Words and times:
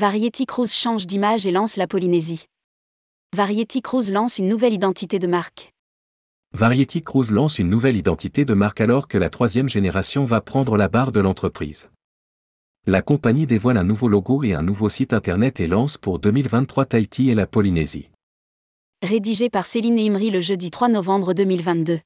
Variety 0.00 0.46
Cruise 0.46 0.72
change 0.72 1.06
d'image 1.06 1.46
et 1.46 1.50
lance 1.50 1.76
la 1.76 1.86
Polynésie. 1.86 2.46
Variety 3.36 3.82
Cruise 3.82 4.10
lance 4.10 4.38
une 4.38 4.48
nouvelle 4.48 4.72
identité 4.72 5.18
de 5.18 5.26
marque. 5.26 5.74
Variety 6.54 7.02
Cruise 7.02 7.30
lance 7.30 7.58
une 7.58 7.68
nouvelle 7.68 7.96
identité 7.96 8.46
de 8.46 8.54
marque 8.54 8.80
alors 8.80 9.08
que 9.08 9.18
la 9.18 9.28
troisième 9.28 9.68
génération 9.68 10.24
va 10.24 10.40
prendre 10.40 10.78
la 10.78 10.88
barre 10.88 11.12
de 11.12 11.20
l'entreprise. 11.20 11.90
La 12.86 13.02
compagnie 13.02 13.46
dévoile 13.46 13.76
un 13.76 13.84
nouveau 13.84 14.08
logo 14.08 14.42
et 14.42 14.54
un 14.54 14.62
nouveau 14.62 14.88
site 14.88 15.12
internet 15.12 15.60
et 15.60 15.66
lance 15.66 15.98
pour 15.98 16.18
2023 16.18 16.86
Tahiti 16.86 17.28
et 17.28 17.34
la 17.34 17.46
Polynésie. 17.46 18.08
Rédigé 19.02 19.50
par 19.50 19.66
Céline 19.66 19.98
Imri 19.98 20.30
le 20.30 20.40
jeudi 20.40 20.70
3 20.70 20.88
novembre 20.88 21.34
2022. 21.34 22.00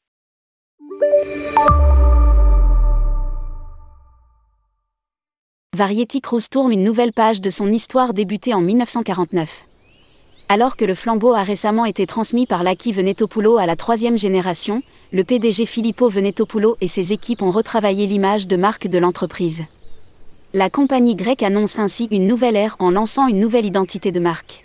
Variety 5.74 6.20
Cruise 6.20 6.48
tourne 6.48 6.72
une 6.72 6.84
nouvelle 6.84 7.12
page 7.12 7.40
de 7.40 7.50
son 7.50 7.72
histoire 7.72 8.14
débutée 8.14 8.54
en 8.54 8.60
1949. 8.60 9.66
Alors 10.48 10.76
que 10.76 10.84
le 10.84 10.94
flambeau 10.94 11.34
a 11.34 11.42
récemment 11.42 11.84
été 11.84 12.06
transmis 12.06 12.46
par 12.46 12.62
Laki 12.62 12.92
Venetopoulou 12.92 13.56
à 13.56 13.66
la 13.66 13.74
troisième 13.74 14.16
génération, 14.16 14.82
le 15.12 15.24
PDG 15.24 15.66
Filippo 15.66 16.08
Venetopoulou 16.08 16.76
et 16.80 16.86
ses 16.86 17.12
équipes 17.12 17.42
ont 17.42 17.50
retravaillé 17.50 18.06
l'image 18.06 18.46
de 18.46 18.54
marque 18.54 18.86
de 18.86 18.98
l'entreprise. 18.98 19.64
La 20.52 20.70
compagnie 20.70 21.16
grecque 21.16 21.42
annonce 21.42 21.80
ainsi 21.80 22.06
une 22.12 22.28
nouvelle 22.28 22.54
ère 22.54 22.76
en 22.78 22.92
lançant 22.92 23.26
une 23.26 23.40
nouvelle 23.40 23.64
identité 23.64 24.12
de 24.12 24.20
marque. 24.20 24.64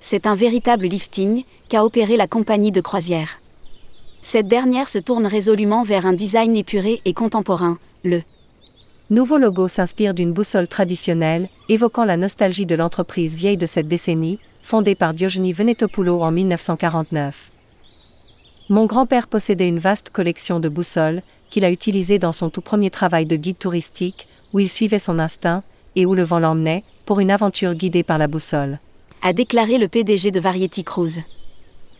C'est 0.00 0.26
un 0.26 0.34
véritable 0.34 0.88
lifting 0.88 1.44
qu'a 1.68 1.84
opéré 1.84 2.16
la 2.16 2.26
compagnie 2.26 2.72
de 2.72 2.80
croisière. 2.80 3.40
Cette 4.20 4.48
dernière 4.48 4.88
se 4.88 4.98
tourne 4.98 5.26
résolument 5.26 5.84
vers 5.84 6.06
un 6.06 6.12
design 6.12 6.56
épuré 6.56 7.00
et 7.04 7.14
contemporain, 7.14 7.78
le 8.02 8.20
Nouveau 9.10 9.36
logo 9.36 9.68
s'inspire 9.68 10.14
d'une 10.14 10.32
boussole 10.32 10.66
traditionnelle, 10.66 11.50
évoquant 11.68 12.06
la 12.06 12.16
nostalgie 12.16 12.64
de 12.64 12.74
l'entreprise 12.74 13.34
vieille 13.34 13.58
de 13.58 13.66
cette 13.66 13.86
décennie, 13.86 14.38
fondée 14.62 14.94
par 14.94 15.12
Diogeni 15.12 15.52
Venetopoulou 15.52 16.22
en 16.22 16.30
1949. 16.30 17.50
Mon 18.70 18.86
grand-père 18.86 19.26
possédait 19.26 19.68
une 19.68 19.78
vaste 19.78 20.08
collection 20.08 20.58
de 20.58 20.70
boussoles, 20.70 21.20
qu'il 21.50 21.66
a 21.66 21.70
utilisées 21.70 22.18
dans 22.18 22.32
son 22.32 22.48
tout 22.48 22.62
premier 22.62 22.88
travail 22.88 23.26
de 23.26 23.36
guide 23.36 23.58
touristique, 23.58 24.26
où 24.54 24.58
il 24.60 24.70
suivait 24.70 24.98
son 24.98 25.18
instinct, 25.18 25.62
et 25.96 26.06
où 26.06 26.14
le 26.14 26.24
vent 26.24 26.38
l'emmenait, 26.38 26.82
pour 27.04 27.20
une 27.20 27.30
aventure 27.30 27.74
guidée 27.74 28.04
par 28.04 28.16
la 28.16 28.26
boussole. 28.26 28.78
A 29.20 29.34
déclaré 29.34 29.76
le 29.76 29.88
PDG 29.88 30.30
de 30.30 30.40
Variety 30.40 30.82
Cruise. 30.82 31.20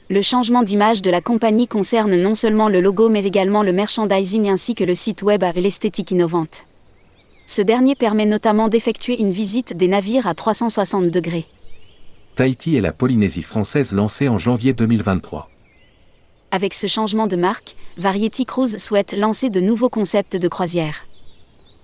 Le 0.08 0.22
changement 0.22 0.62
d'image 0.62 1.02
de 1.02 1.10
la 1.10 1.20
compagnie 1.20 1.68
concerne 1.68 2.16
non 2.16 2.34
seulement 2.34 2.70
le 2.70 2.80
logo 2.80 3.10
mais 3.10 3.24
également 3.24 3.62
le 3.62 3.74
merchandising 3.74 4.48
ainsi 4.48 4.74
que 4.74 4.84
le 4.84 4.94
site 4.94 5.22
web 5.22 5.44
avec 5.44 5.62
l'esthétique 5.62 6.10
innovante. 6.10 6.64
Ce 7.46 7.62
dernier 7.62 7.94
permet 7.94 8.26
notamment 8.26 8.68
d'effectuer 8.68 9.20
une 9.20 9.32
visite 9.32 9.76
des 9.76 9.88
navires 9.88 10.26
à 10.26 10.34
360 10.34 11.10
degrés. 11.10 11.44
Tahiti 12.36 12.76
et 12.76 12.80
la 12.80 12.92
Polynésie 12.92 13.42
française 13.42 13.92
lancée 13.92 14.28
en 14.28 14.38
janvier 14.38 14.72
2023. 14.72 15.48
Avec 16.50 16.74
ce 16.74 16.86
changement 16.86 17.26
de 17.26 17.36
marque, 17.36 17.76
Variety 17.96 18.44
Cruise 18.44 18.78
souhaite 18.78 19.12
lancer 19.12 19.50
de 19.50 19.60
nouveaux 19.60 19.88
concepts 19.88 20.36
de 20.36 20.48
croisière. 20.48 21.04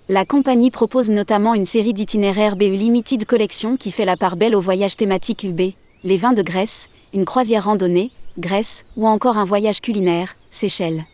La 0.08 0.24
compagnie 0.24 0.70
propose 0.70 1.10
notamment 1.10 1.54
une 1.54 1.64
série 1.64 1.92
d'itinéraires 1.94 2.56
BU 2.56 2.70
Limited 2.70 3.24
Collection 3.26 3.76
qui 3.76 3.92
fait 3.92 4.04
la 4.04 4.16
part 4.16 4.36
belle 4.36 4.56
aux 4.56 4.60
voyages 4.60 4.96
thématiques 4.96 5.44
UB, 5.44 5.72
les 6.02 6.16
vins 6.16 6.32
de 6.32 6.42
Grèce, 6.42 6.88
une 7.14 7.24
croisière 7.24 7.64
randonnée, 7.64 8.10
Grèce, 8.38 8.84
ou 8.96 9.06
encore 9.06 9.38
un 9.38 9.44
voyage 9.44 9.80
culinaire, 9.80 10.36
Seychelles. 10.50 11.04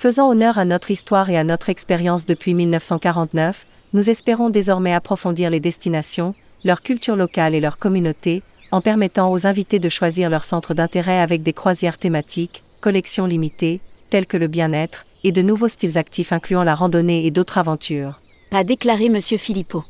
Faisant 0.00 0.28
honneur 0.30 0.58
à 0.58 0.64
notre 0.64 0.92
histoire 0.92 1.28
et 1.28 1.36
à 1.36 1.42
notre 1.42 1.70
expérience 1.70 2.24
depuis 2.24 2.54
1949, 2.54 3.66
nous 3.94 4.08
espérons 4.08 4.48
désormais 4.48 4.94
approfondir 4.94 5.50
les 5.50 5.58
destinations, 5.58 6.36
leur 6.62 6.82
culture 6.82 7.16
locale 7.16 7.52
et 7.56 7.60
leur 7.60 7.78
communauté, 7.78 8.44
en 8.70 8.80
permettant 8.80 9.32
aux 9.32 9.48
invités 9.48 9.80
de 9.80 9.88
choisir 9.88 10.30
leur 10.30 10.44
centre 10.44 10.72
d'intérêt 10.72 11.18
avec 11.18 11.42
des 11.42 11.52
croisières 11.52 11.98
thématiques, 11.98 12.62
collections 12.80 13.26
limitées, 13.26 13.80
telles 14.08 14.26
que 14.26 14.36
le 14.36 14.46
bien-être, 14.46 15.04
et 15.24 15.32
de 15.32 15.42
nouveaux 15.42 15.66
styles 15.66 15.98
actifs 15.98 16.30
incluant 16.30 16.62
la 16.62 16.76
randonnée 16.76 17.26
et 17.26 17.32
d'autres 17.32 17.58
aventures. 17.58 18.20
A 18.52 18.62
déclaré 18.62 19.06
M. 19.06 19.18
Philippot. 19.20 19.82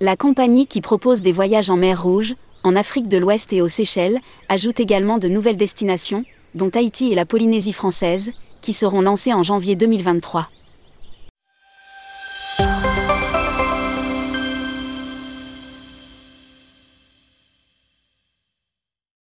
La 0.00 0.16
compagnie 0.16 0.66
qui 0.66 0.80
propose 0.80 1.22
des 1.22 1.30
voyages 1.30 1.70
en 1.70 1.76
mer 1.76 2.02
Rouge, 2.02 2.34
en 2.64 2.74
Afrique 2.74 3.08
de 3.08 3.18
l'Ouest 3.18 3.52
et 3.52 3.62
aux 3.62 3.68
Seychelles, 3.68 4.18
ajoute 4.48 4.80
également 4.80 5.18
de 5.18 5.28
nouvelles 5.28 5.56
destinations, 5.56 6.24
dont 6.56 6.70
Haïti 6.70 7.12
et 7.12 7.14
la 7.14 7.24
Polynésie 7.24 7.72
française, 7.72 8.32
qui 8.62 8.72
seront 8.72 9.02
lancées 9.02 9.34
en 9.34 9.42
janvier 9.42 9.76
2023. 9.76 10.48